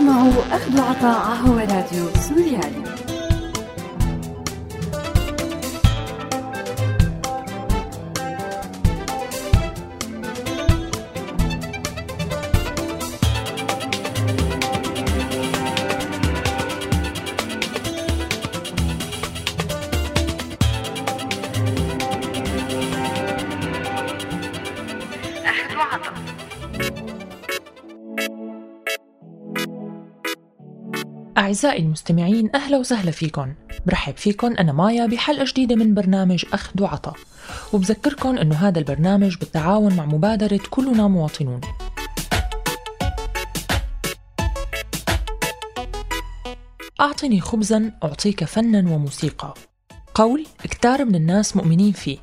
[0.00, 2.90] تسمعوا أخذ وعطاء هو راديو سوريالي.
[31.40, 33.54] أعزائي المستمعين أهلا وسهلا فيكم.
[33.86, 37.14] برحب فيكم أنا مايا بحلقة جديدة من برنامج أخذ وعطا
[37.72, 41.60] وبذكركم أنه هذا البرنامج بالتعاون مع مبادرة كلنا مواطنون.
[47.00, 49.54] أعطني خبزا أعطيك فنا وموسيقى.
[50.14, 52.18] قول كتار من الناس مؤمنين فيه.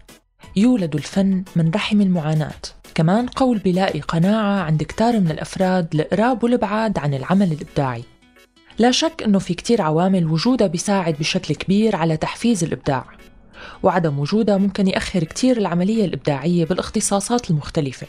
[0.55, 2.61] يولد الفن من رحم المعاناة.
[2.95, 8.03] كمان قول بلاقي قناعة عند كتار من الأفراد لقراب والإبعاد عن العمل الإبداعي.
[8.79, 13.05] لا شك أنه في كتير عوامل وجودها بيساعد بشكل كبير على تحفيز الإبداع
[13.83, 18.07] وعدم وجودها ممكن يأخر كتير العملية الإبداعية بالاختصاصات المختلفة.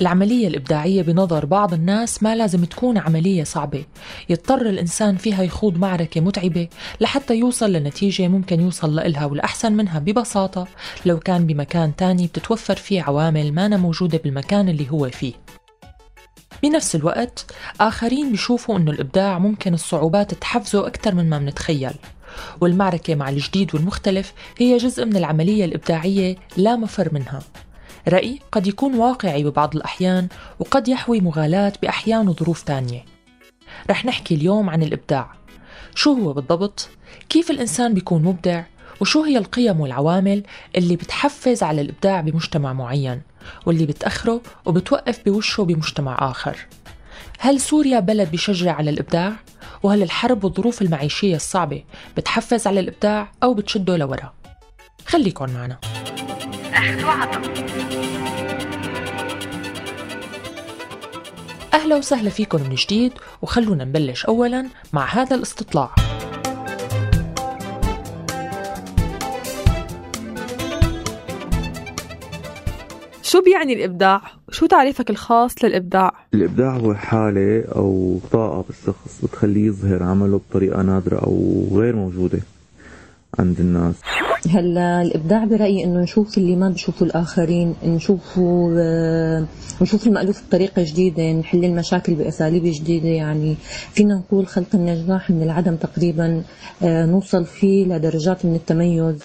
[0.00, 3.84] العملية الإبداعية بنظر بعض الناس ما لازم تكون عملية صعبة
[4.28, 6.68] يضطر الإنسان فيها يخوض معركة متعبة
[7.00, 10.68] لحتى يوصل لنتيجة ممكن يوصل لإلها والأحسن منها ببساطة
[11.06, 15.32] لو كان بمكان تاني بتتوفر فيه عوامل ما موجودة بالمكان اللي هو فيه.
[16.62, 17.46] بنفس الوقت
[17.80, 21.94] آخرين بيشوفوا أنه الإبداع ممكن الصعوبات تحفزه أكثر من ما منتخيل.
[22.60, 27.40] والمعركة مع الجديد والمختلف هي جزء من العملية الإبداعية لا مفر منها.
[28.08, 30.28] رأي قد يكون واقعي ببعض الأحيان
[30.58, 33.04] وقد يحوي مغالاة بأحيان وظروف تانية.
[33.90, 35.32] رح نحكي اليوم عن الإبداع.
[35.94, 36.88] شو هو بالضبط؟
[37.28, 38.62] كيف الإنسان بيكون مبدع؟
[39.00, 40.42] وشو هي القيم والعوامل
[40.76, 43.22] اللي بتحفز على الإبداع بمجتمع معين؟
[43.66, 46.56] واللي بتأخره وبتوقف بوشه بمجتمع آخر
[47.38, 49.32] هل سوريا بلد بيشجع على الإبداع؟
[49.82, 51.84] وهل الحرب والظروف المعيشية الصعبة
[52.16, 54.32] بتحفز على الإبداع أو بتشده لورا؟
[55.06, 55.78] خليكن معنا
[61.74, 63.12] أهلا وسهلا فيكم من جديد
[63.42, 65.94] وخلونا نبلش أولا مع هذا الاستطلاع
[73.38, 80.02] شو بيعني الإبداع؟ شو تعريفك الخاص للإبداع؟ الإبداع هو حالة أو طاقة بالشخص بتخليه يظهر
[80.02, 82.38] عمله بطريقة نادرة أو غير موجودة
[83.38, 83.94] عند الناس
[84.50, 89.46] هلا الإبداع برأيي إنه نشوف اللي ما بشوفه الآخرين نشوفه آه،
[89.82, 93.56] نشوف المألوف بطريقة جديدة نحل المشاكل بأساليب جديدة يعني
[93.92, 96.42] فينا نقول خلق النجاح من العدم تقريبا
[96.82, 99.22] آه، نوصل فيه لدرجات من التميز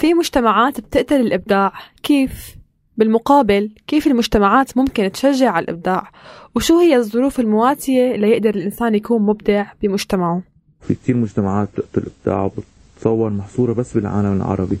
[0.00, 1.72] في مجتمعات بتقتل الإبداع
[2.02, 2.57] كيف؟
[2.98, 6.10] بالمقابل كيف المجتمعات ممكن تشجع على الإبداع؟
[6.54, 10.42] وشو هي الظروف المواتية ليقدر الإنسان يكون مبدع بمجتمعه؟
[10.80, 12.50] في كتير مجتمعات بتقتل الإبداع
[12.96, 14.78] وبتصور محصورة بس بالعالم العربي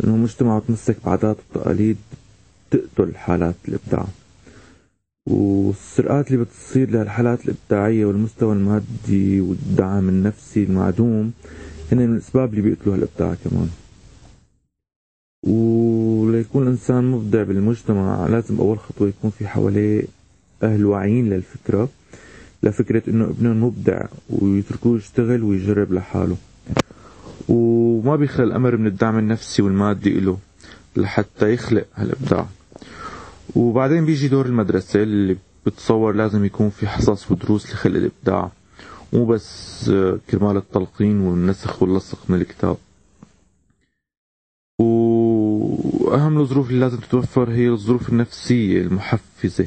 [0.00, 1.96] لأنه مجتمع متمسك بعادات وتقاليد
[2.70, 4.04] تقتل حالات الإبداع.
[5.26, 11.32] والسرقات اللي بتصير لهالحالات الإبداعية والمستوى المادي والدعم النفسي المعدوم
[11.92, 13.68] هن من الأسباب اللي بيقتلوا هالإبداع كمان.
[15.42, 20.04] وليكون الإنسان مبدع بالمجتمع لازم أول خطوة يكون في حواليه
[20.62, 21.88] أهل واعيين للفكرة
[22.62, 26.36] لفكرة إنه ابنهم مبدع ويتركوه يشتغل ويجرب لحاله.
[27.48, 30.38] وما بيخلى الأمر من الدعم النفسي والمادي إله
[30.96, 32.46] لحتى يخلق هالإبداع.
[33.56, 35.36] وبعدين بيجي دور المدرسة اللي
[35.66, 38.50] بتصور لازم يكون في حصص ودروس لخلق الإبداع
[39.12, 39.90] مو بس
[40.30, 42.76] كرمال التلقين والنسخ واللصق من الكتاب.
[46.10, 49.66] وأهم الظروف اللي لازم تتوفر هي الظروف النفسية المحفزة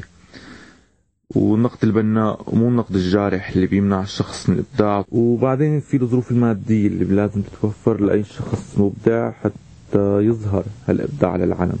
[1.34, 5.04] والنقد البناء ومو النقد الجارح اللي بيمنع الشخص من الإبداع.
[5.08, 9.54] وبعدين في الظروف المادية اللي لازم تتوفر لأي شخص مبدع حتى
[9.96, 11.78] يظهر هالإبداع للعالم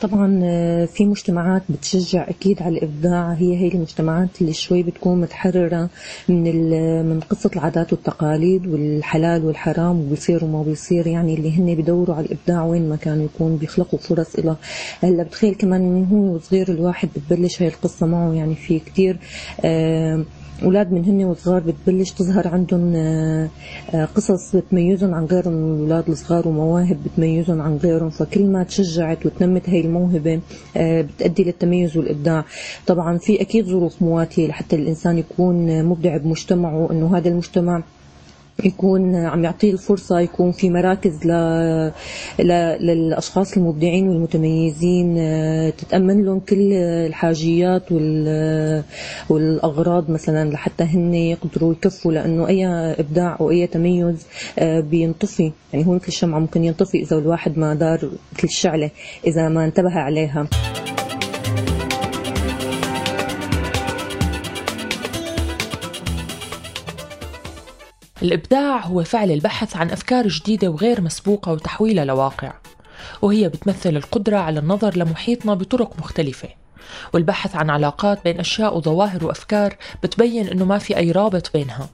[0.00, 3.32] طبعا آه، في مجتمعات بتشجع أكيد على الإبداع.
[3.32, 5.88] هي هي المجتمعات اللي شوي بتكون متحررة
[6.28, 6.70] من
[7.06, 11.06] من قصة العادات والتقاليد والحلال والحرام وبيصير وما بيصير.
[11.06, 14.56] يعني اللي هن بدوروا على الإبداع وين ما كانوا يكون بيخلقوا فرص له
[15.02, 18.32] هلأ بتخيل كمان من هو صغير الواحد بتبلش هاي القصة معه.
[18.32, 19.18] يعني في كثير
[19.64, 20.24] آه
[20.64, 23.48] أولاد من هن وصغار بتبلش تظهر عندهم آه،
[23.94, 29.68] آه، قصص بتميزهم عن غيرهم الأولاد الصغار ومواهب بتميزهم عن غيرهم فكل ما تشجعت وتنمت
[29.68, 30.40] هاي الموهبة
[30.76, 32.44] آه، بتؤدي للتميز والإبداع.
[32.86, 37.82] طبعا في أكيد ظروف مواتية لحتى الإنسان يكون مبدع بمجتمعه إنه هذا المجتمع
[38.64, 41.30] يكون عم يعطيه الفرصة يكون في مراكز ل...
[42.38, 42.52] ل...
[42.80, 48.82] للأشخاص المبدعين والمتميزين آه، تتأمن لهم كل الحاجيات وال...
[49.28, 52.66] والأغراض مثلا لحتى هن يقدروا يكفوا لأنه أي
[53.00, 54.26] إبداع أو أي تميز
[54.58, 55.52] آه، بينطفي.
[55.72, 57.98] يعني هو مثل الشمعة ممكن ينطفي إذا الواحد ما دار
[58.32, 58.90] مثل الشعلة
[59.26, 60.46] إذا ما انتبه عليها.
[68.22, 72.52] الإبداع هو فعل البحث عن أفكار جديدة وغير مسبوقة وتحويلها لواقع
[73.22, 76.48] وهي بتمثل القدرة على النظر لمحيطنا بطرق مختلفة.
[77.14, 81.88] والبحث عن علاقات بين أشياء وظواهر وأفكار بتبين إنه ما في أي رابط بينها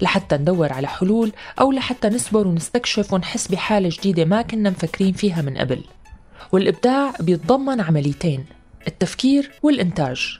[0.00, 5.42] لحتى ندور على حلول أو لحتى نصبر ونستكشف ونحس بحالة جديدة ما كنا مفكرين فيها
[5.42, 5.80] من قبل.
[6.52, 8.44] والإبداع بيتضمن عمليتين
[8.88, 10.38] التفكير والإنتاج.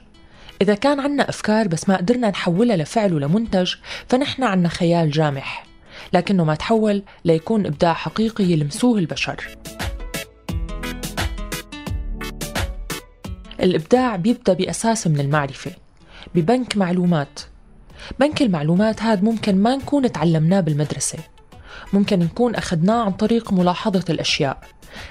[0.61, 3.73] إذا كان عنا أفكار بس ما قدرنا نحولها لفعل ولمنتج
[4.09, 5.65] فنحن عنا خيال جامح.
[6.13, 9.47] لكنه ما تحول ليكون إبداع حقيقي يلمسوه البشر.
[13.59, 15.71] الإبداع بيبدأ بأساس من المعرفة
[16.35, 17.39] ببنك معلومات.
[18.19, 21.19] بنك المعلومات هذا ممكن ما نكون تعلمناه بالمدرسة.
[21.93, 24.61] ممكن نكون أخذناه عن طريق ملاحظة الأشياء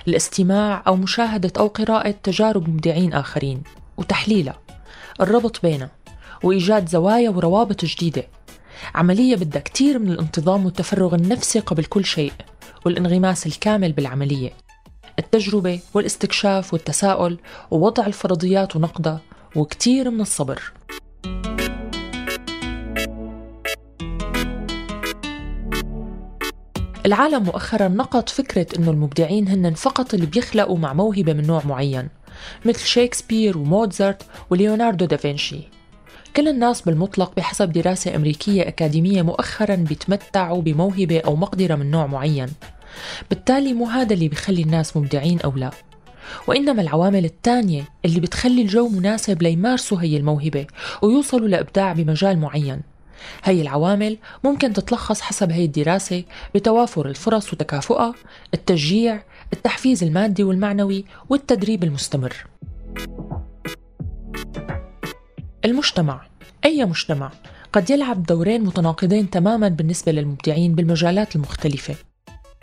[0.08, 3.62] الاستماع أو مشاهدة أو قراءة تجارب مبدعين آخرين
[3.96, 4.65] وتحليلها.
[5.20, 5.90] الربط بينها
[6.42, 8.24] وإيجاد زوايا وروابط جديدة.
[8.94, 12.32] عملية بدها كتير من الانتظام والتفرغ النفسي قبل كل شيء
[12.86, 14.50] والانغماس الكامل بالعملية.
[15.18, 17.38] التجربة والاستكشاف والتساؤل
[17.70, 19.20] ووضع الفرضيات ونقدها
[19.56, 20.72] وكتير من الصبر.
[27.06, 32.08] العالم مؤخرا نقض فكرة أنه المبدعين هن فقط اللي بيخلقوا مع موهبة من نوع معين.
[32.64, 35.60] مثل شيكسبير وموتزارت وليوناردو دافنشي
[36.36, 42.48] كل الناس بالمطلق بحسب دراسة أمريكية أكاديمية مؤخرا بيتمتعوا بموهبة أو مقدرة من نوع معين.
[43.30, 45.70] بالتالي مو هذا اللي بيخلي الناس مبدعين أو لا.
[46.46, 50.66] وإنما العوامل الثانية اللي بتخلي الجو مناسب ليمارسوا هي الموهبة
[51.02, 52.80] ويوصلوا لإبداع بمجال معين.
[53.44, 56.24] هي العوامل ممكن تتلخص حسب هي الدراسة
[56.54, 58.14] بتوافر الفرص وتكافؤها
[58.54, 59.22] التشجيع
[59.52, 62.46] التحفيز المادي والمعنوي والتدريب المستمر.
[65.64, 66.26] المجتمع.
[66.64, 67.30] أي مجتمع؟
[67.72, 71.94] قد يلعب دورين متناقضين تماما بالنسبة للمبدعين بالمجالات المختلفة.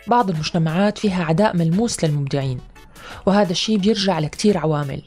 [0.06, 2.60] بعض المجتمعات فيها عداء ملموس للمبدعين
[3.26, 5.02] وهذا الشيء بيرجع لكتير عوامل.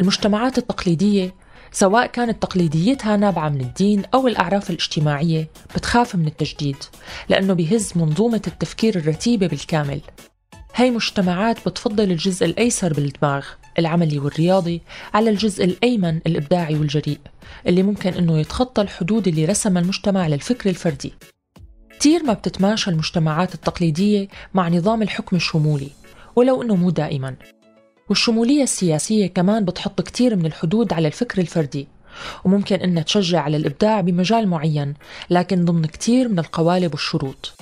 [0.00, 1.34] المجتمعات التقليدية
[1.78, 6.76] سواء كانت تقليديتها نابعة من الدين أو الأعراف الاجتماعية بتخاف من التجديد
[7.28, 10.00] لأنه بيهز منظومة التفكير الرتيبة بالكامل.
[10.74, 13.46] هاي مجتمعات بتفضل الجزء الأيسر بالدماغ
[13.78, 14.82] العملي والرياضي
[15.14, 17.18] على الجزء الأيمن الإبداعي والجريء
[17.66, 21.12] اللي ممكن أنه يتخطى الحدود اللي رسمها المجتمع للفكر الفردي.
[21.98, 25.90] كتير ما بتتماشى المجتمعات التقليدية مع نظام الحكم الشمولي
[26.36, 27.36] ولو أنه مو دائما.
[28.08, 31.88] والشمولية السياسية كمان بتحط كتير من الحدود على الفكر الفردي
[32.44, 34.94] وممكن أنها تشجع على الإبداع بمجال معين
[35.30, 37.52] لكن ضمن كتير من القوالب والشروط.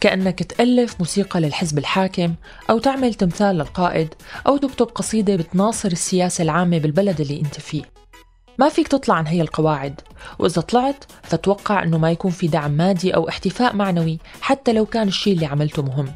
[0.00, 2.34] كأنك تألف موسيقى للحزب الحاكم
[2.70, 4.14] أو تعمل تمثال للقائد
[4.46, 7.82] أو تكتب قصيدة بتناصر السياسة العامة بالبلد اللي أنت فيه.
[8.58, 10.00] ما فيك تطلع عن هي القواعد
[10.38, 15.08] وإذا طلعت فتوقع أنه ما يكون في دعم مادي أو احتفاء معنوي حتى لو كان
[15.08, 16.08] الشيء اللي عملته مهم.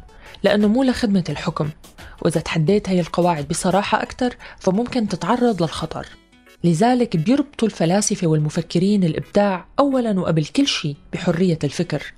[0.43, 1.69] لأنه مو لخدمة الحكم.
[2.21, 6.07] وإذا تحديت هي القواعد بصراحة أكثر فممكن تتعرض للخطر.
[6.63, 12.13] لذلك بيربطوا الفلاسفة والمفكرين الإبداع أولا وقبل كل شيء بحرية الفكر.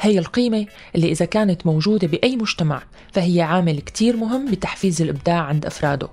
[0.00, 5.66] هي القيمة اللي إذا كانت موجودة بأي مجتمع فهي عامل كتير مهم بتحفيز الإبداع عند
[5.66, 6.08] أفراده.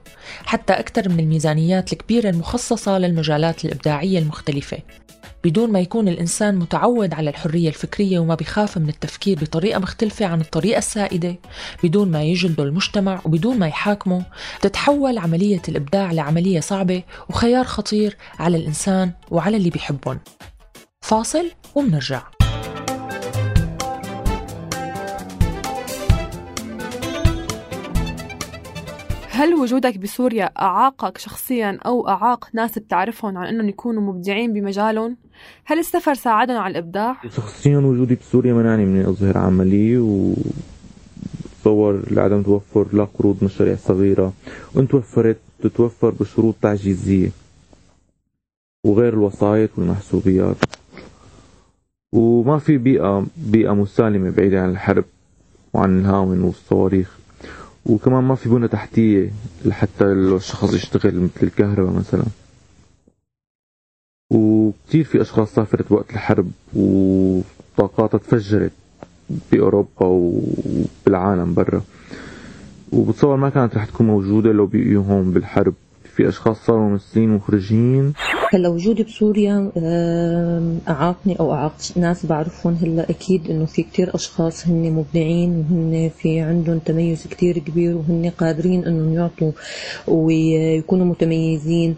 [0.45, 4.77] حتى أكثر من الميزانيات الكبيرة المخصصة للمجالات الإبداعية المختلفة.
[5.43, 10.41] بدون ما يكون الإنسان متعود على الحرية الفكرية وما بيخاف من التفكير بطريقة مختلفة عن
[10.41, 11.36] الطريقة السائدة
[11.83, 14.24] بدون ما يجلده المجتمع وبدون ما يحاكمه
[14.62, 20.19] تتحول عملية الإبداع لعملية صعبة وخيار خطير على الإنسان وعلى اللي بيحبهم
[21.01, 22.21] فاصل ومنرجع
[29.41, 35.17] هل وجودك بسوريا أعاقك شخصيا أو أعاق ناس بتعرفهم عن أنهم يكونوا مبدعين بمجالهم؟
[35.65, 40.33] هل السفر ساعدهم على الإبداع؟ شخصيا وجودي بسوريا منعني من أظهر عملي و
[41.62, 44.33] تصور لعدم توفر لا قروض مشاريع صغيرة
[44.74, 47.29] وإن توفرت تتوفر بشروط تعجيزية
[48.86, 50.55] وغير الوسائط والمحسوبيات.
[52.13, 55.05] وما في بيئة بيئة مسالمة بعيدة عن الحرب
[55.74, 57.17] وعن الهاون والصواريخ.
[57.86, 59.31] وكمان ما في بنى تحتية
[59.65, 62.24] لحتى الشخص يشتغل مثل الكهرباء مثلا.
[64.31, 68.71] وكثير في أشخاص سافرت وقت الحرب وطاقاتها تفجرت
[69.51, 71.81] بأوروبا وبالعالم برا؟
[72.91, 75.73] وبتصور ما كانت رح تكون موجودة لو بقيوا هون بالحرب.
[76.15, 78.13] في أشخاص صاروا ممثلين مخرجين
[78.53, 79.71] هلا وجودي بسوريا
[80.89, 86.39] أعاقني أو أعاق ناس بعرفهم هلا أكيد إنه في كتير أشخاص هن مبدعين وهن في
[86.39, 89.51] عندهم تميز كتير كبير وهن قادرين إنهم يعطوا
[90.07, 91.95] ويكونوا متميزين.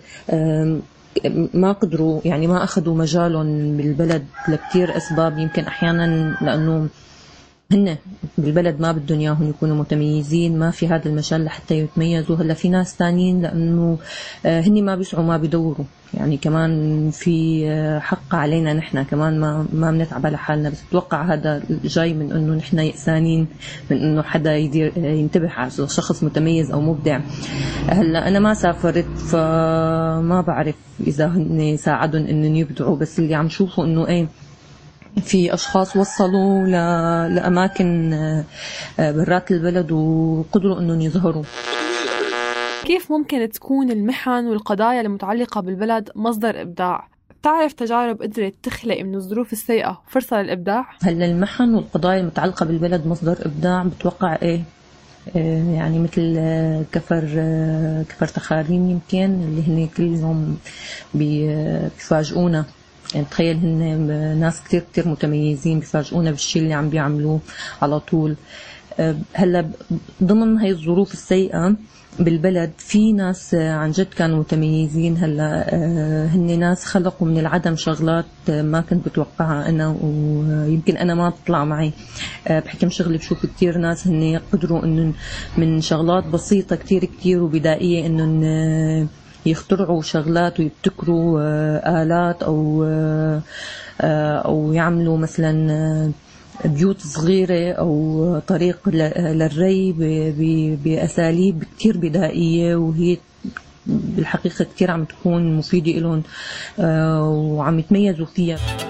[1.54, 6.88] ما قدروا يعني ما أخذوا مجالهم بالبلد لكتير أسباب يمكن أحيانا لأنه
[7.74, 7.98] هن
[8.38, 12.36] بالبلد ما بدهم إياهم يكونوا متميزين ما في هذا المجال لحتى يتميزوا.
[12.36, 13.98] هلأ في ناس ثانيين لأنه
[14.46, 15.86] آه، هن ما بيسعوا ما بيدوروا.
[16.14, 20.70] يعني كمان في آه، حق علينا نحن كمان ما ما بنتعب على حالنا.
[20.70, 23.48] بس بتوقع هذا جاي من إنه نحن يأسانين
[23.92, 27.20] من إنه حدا يدير آه، ينتبه على شخص متميز أو مبدع.
[27.88, 30.76] هلأ أنا ما سافرت فما بعرف
[31.08, 32.98] إذا هن ساعدهم إنهم يبدعوا.
[32.98, 34.28] بس اللي عم شوفه إنه إيه
[35.22, 36.68] في أشخاص وصلوا
[37.28, 41.44] لأماكن آه، برات البلد وقدروا إنهم يظهروا
[42.86, 47.08] كيف ممكن تكون المحن والقضايا المتعلقة بالبلد مصدر إبداع؟
[47.42, 53.38] بتعرف تجارب قدرت تخلق من الظروف السيئة فرصة للإبداع؟ هلا المحن والقضايا المتعلقة بالبلد مصدر
[53.46, 54.62] إبداع بتوقع إيه؟
[55.36, 57.24] آه، يعني مثل آه، كفر
[58.10, 60.58] كفر تخاريم يمكن اللي هن كل يوم
[61.14, 62.66] بيفاجئونا
[63.14, 67.40] يعني تخيل هن ناس كتير كتير متميزين بيفاجئونا بالشيء اللي عم بيعملوه
[67.82, 68.36] على طول.
[69.34, 69.70] هلا
[70.24, 71.76] ضمن هاي الظروف السيئة
[72.20, 75.18] بالبلد في ناس عن جد كانوا متميزين.
[75.18, 81.30] هلا أه، هن ناس خلقوا من العدم شغلات ما كنت بتوقعها أنا ويمكن أنا ما
[81.30, 81.92] بتطلع معي.
[82.50, 85.14] بحكم شغلي بشوف كثير ناس هن يقدروا انه
[85.58, 88.24] من شغلات بسيطة كثير كثير وبدائية انه
[89.46, 93.42] يخترعوا شغلات ويبتكروا آه، آلات أو آه،
[94.02, 96.12] آه، أو يعملوا مثلا
[96.66, 99.94] بيوت صغيرة أو طريق للري
[100.84, 103.18] بأساليب كتير بدائية وهي
[103.86, 106.24] بالحقيقة كتير عم تكون مفيدة لهم
[107.58, 108.83] وعم يتميزوا فيها.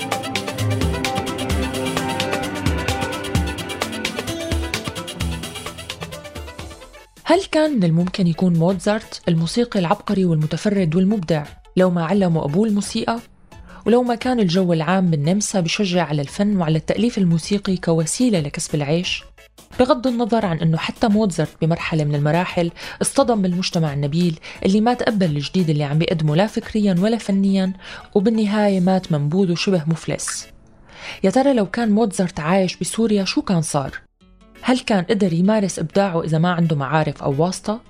[7.33, 11.43] هل كان من الممكن يكون موتزارت الموسيقي العبقري والمتفرد والمبدع
[11.77, 13.19] لو ما علمه أبوه الموسيقى؟
[13.85, 19.23] ولو ما كان الجو العام بالنمسا بشجع على الفن وعلى التأليف الموسيقي كوسيلة لكسب العيش؟
[19.79, 22.71] بغض النظر عن أنه حتى موتزارت بمرحلة من المراحل
[23.01, 27.73] اصطدم بالمجتمع النبيل اللي ما تقبل الجديد اللي عم بيقدمه لا فكريا ولا فنيا
[28.15, 30.47] وبالنهاية مات منبوذ وشبه مفلس
[31.23, 34.02] يا ترى لو كان موتزارت عايش بسوريا شو كان صار؟
[34.65, 37.81] هل كان قدر يمارس إبداعه إذا ما عنده معارف أو واسطة؟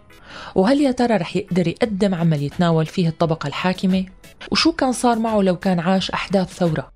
[0.55, 4.05] وهل يا ترى رح يقدر يقدم عمل يتناول فيه الطبقة الحاكمة؟
[4.51, 6.91] وشو كان صار معه لو كان عاش أحداث ثورة؟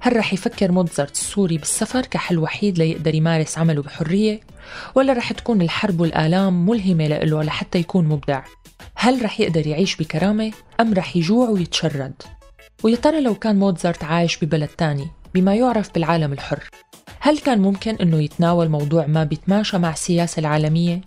[0.00, 4.40] هل رح يفكر موتزارت السوري بالسفر كحل وحيد ليقدر يمارس عمله بحرية؟
[4.94, 8.42] ولا رح تكون الحرب والآلام ملهمة له لحتى يكون مبدع؟
[8.94, 12.22] هل رح يقدر يعيش بكرامة أم رح يجوع ويتشرد؟
[12.84, 16.70] ويا ترى لو كان موتزارت عايش ببلد تاني بما يعرف بالعالم الحر
[17.20, 21.00] هل كان ممكن أنه يتناول موضوع ما بيتماشى مع السياسة العالمية؟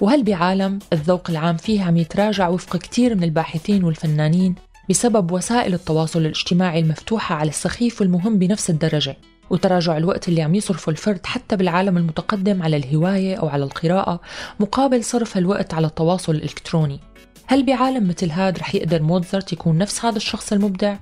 [0.00, 4.54] وهل بعالم الذوق العام فيه عم يتراجع وفق كثير من الباحثين والفنانين
[4.90, 9.16] بسبب وسائل التواصل الاجتماعي المفتوحة على السخيف والمهم بنفس الدرجة
[9.50, 14.20] وتراجع الوقت اللي عم يصرفه الفرد حتى بالعالم المتقدم على الهواية أو على القراءة
[14.60, 17.00] مقابل صرف الوقت على التواصل الإلكتروني
[17.46, 20.96] هل بعالم مثل هاد رح يقدر موتزارت يكون نفس هذا الشخص المبدع؟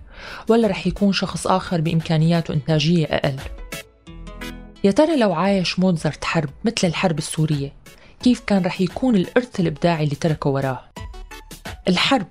[0.48, 3.36] ولا رح يكون شخص آخر بإمكانيات وإنتاجية أقل؟
[4.86, 7.72] يا ترى لو عايش موتزارت حرب مثل الحرب السورية
[8.22, 10.80] كيف كان رح يكون الإرث الإبداعي اللي تركه وراه؟
[11.88, 12.26] الحرب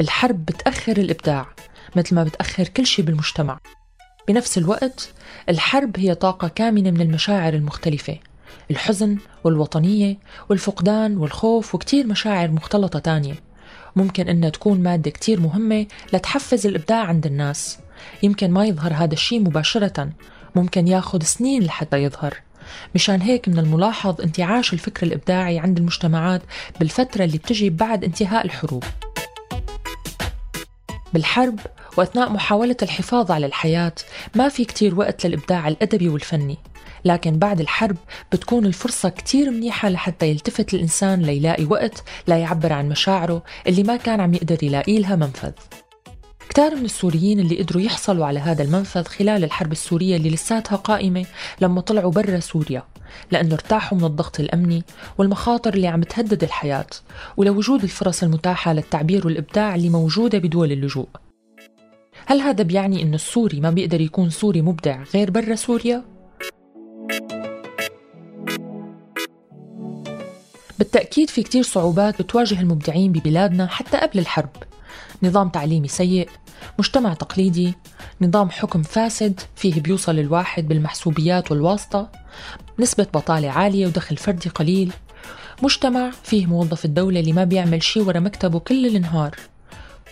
[0.00, 1.46] الحرب بتأخر الإبداع
[1.96, 3.58] مثل ما بتأخر كل شيء بالمجتمع.
[4.28, 5.12] بنفس الوقت
[5.48, 8.18] الحرب هي طاقة كامنة من المشاعر المختلفة
[8.70, 10.16] الحزن والوطنية
[10.48, 13.34] والفقدان والخوف وكتير مشاعر مختلطة تانية.
[13.96, 17.78] ممكن إنها تكون مادة كتير مهمة لتحفز الإبداع عند الناس.
[18.22, 20.10] يمكن ما يظهر هذا الشيء مباشرة
[20.54, 22.34] ممكن ياخذ سنين لحتى يظهر.
[22.94, 26.42] مشان هيك من الملاحظ انتعاش الفكر الإبداعي عند المجتمعات
[26.80, 28.84] بالفترة اللي بتجي بعد انتهاء الحروب.
[31.12, 31.60] بالحرب
[31.96, 33.92] وأثناء محاولة الحفاظ على الحياة
[34.34, 36.58] ما في كتير وقت للإبداع الأدبي والفني
[37.04, 37.96] لكن بعد الحرب
[38.32, 43.96] بتكون الفرصة كتير منيحة لحتى يلتفت الإنسان ليلاقي وقت لا يعبر عن مشاعره اللي ما
[43.96, 45.52] كان عم يقدر يلاقي لها منفذ.
[46.48, 51.26] كتار من السوريين اللي قدروا يحصلوا على هذا المنفذ خلال الحرب السورية اللي لساتها قائمة
[51.60, 52.82] لما طلعوا برا سوريا
[53.32, 54.82] لأنه ارتاحوا من الضغط الأمني
[55.18, 56.86] والمخاطر اللي عم تهدد الحياة
[57.36, 61.08] ولوجود الفرص المتاحة للتعبير والإبداع اللي موجودة بدول اللجوء
[62.26, 66.04] هل هذا بيعني أن السوري ما بيقدر يكون سوري مبدع غير برا سوريا؟
[70.78, 74.50] بالتأكيد في كتير صعوبات بتواجه المبدعين ببلادنا حتى قبل الحرب
[75.22, 76.28] نظام تعليمي سيء
[76.78, 77.74] مجتمع تقليدي
[78.20, 82.10] نظام حكم فاسد فيه بيوصل الواحد بالمحسوبيات والواسطة
[82.78, 84.92] نسبة بطالة عالية ودخل فردي قليل
[85.62, 89.36] مجتمع فيه موظف الدولة اللي ما بيعمل شي ورا مكتبه كل النهار.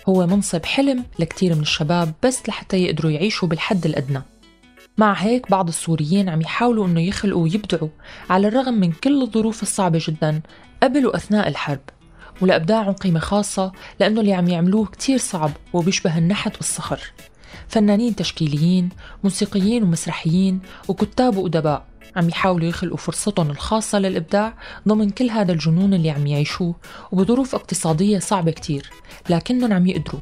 [0.08, 4.22] هو منصب حلم لكتير من الشباب بس لحتى يقدروا يعيشوا بالحد الأدنى.
[4.98, 7.88] مع هيك بعض السوريين عم يحاولوا إنه يخلقوا ويبدعوا
[8.30, 10.40] على الرغم من كل الظروف الصعبة جدا
[10.82, 11.80] قبل وأثناء الحرب.
[12.40, 17.00] ولأبداعهم قيمة خاصة لأنه اللي عم يعملوه كتير صعب وبيشبه النحت والصخر.
[17.68, 18.88] فنانين تشكيليين
[19.24, 24.54] موسيقيين ومسرحيين وكتاب وأدباء عم يحاولوا يخلقوا فرصتهم الخاصة للإبداع
[24.88, 26.74] ضمن كل هذا الجنون اللي عم يعيشوه
[27.12, 28.90] وبظروف اقتصادية صعبة كتير
[29.30, 30.20] لكنهم عم يقدروا.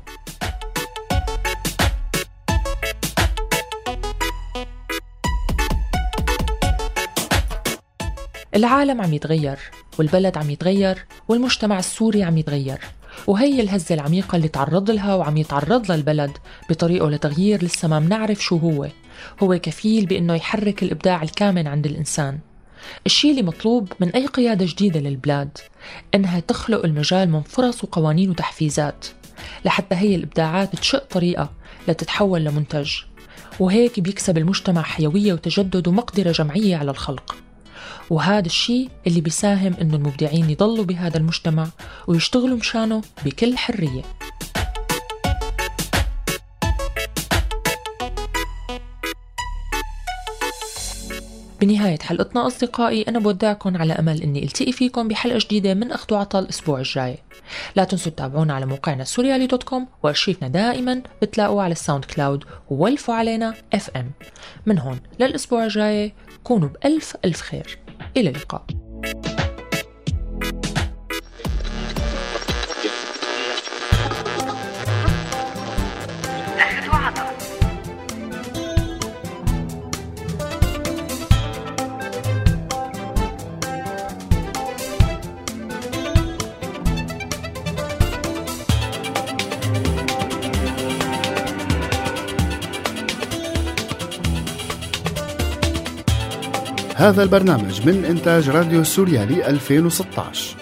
[8.55, 9.59] العالم عم يتغير.
[9.99, 12.79] والبلد عم يتغير والمجتمع السوري عم يتغير.
[13.27, 16.31] وهي الهزة العميقة اللي تعرض لها وعم يتعرض لها البلد
[16.71, 18.89] بطريقة لتغيير لسه ما بنعرف شو هو.
[19.43, 22.39] هو كفيل بأنه يحرك الإبداع الكامن عند الإنسان.
[23.07, 25.59] الشيء اللي مطلوب من أي قيادة جديدة للبلاد
[26.15, 29.07] إنها تخلق المجال من فرص وقوانين وتحفيزات
[29.65, 31.51] لحتى هي الإبداعات تشق طريقة
[31.89, 32.93] لتتحول لمنتج.
[33.61, 37.44] وهيك بيكسب المجتمع حيوية وتجدد ومقدرة جمعية على الخلق.
[38.11, 41.67] وهذا الشيء اللي بيساهم إنه المبدعين يضلوا بهذا المجتمع
[42.07, 44.03] ويشتغلوا مشانه بكل حرية.
[51.61, 56.39] بنهاية حلقتنا أصدقائي أنا بودعكم على أمل أني ألتقي فيكم بحلقة جديدة من أخذ وعطى
[56.39, 57.19] الأسبوع الجاي.
[57.77, 63.15] لا تنسوا تتابعونا على موقعنا سوريالي dot com وأرشيفنا دائما بتلاقوه على ال SoundCloud وولفوا
[63.15, 64.11] علينا FM
[64.67, 66.13] من هون للأسبوع الجاي
[66.45, 67.79] كونوا بألف ألف خير.
[68.17, 68.84] إلى اللقاء.
[97.05, 100.54] هذا البرنامج من إنتاج راديو سوريالي 2016